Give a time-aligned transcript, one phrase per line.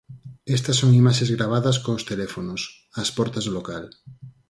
[0.57, 2.61] Estas son imaxes gravadas cos teléfonos,
[3.01, 3.83] ás portas do local.